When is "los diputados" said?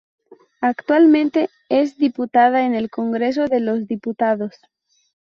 3.59-4.55